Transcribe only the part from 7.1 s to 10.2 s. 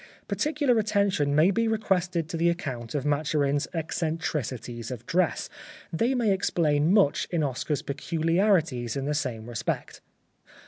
in Oscar's peculiarities in the same respect.